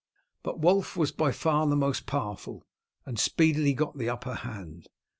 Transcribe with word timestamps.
But 0.41 0.57
Wulf 0.59 0.97
was 0.97 1.11
by 1.11 1.31
far 1.31 1.67
the 1.67 1.75
most 1.75 2.07
powerful, 2.07 2.63
and 3.05 3.19
speedily 3.19 3.73
got 3.75 3.99
the 3.99 4.09
upper 4.09 4.33
hand. 4.33 4.89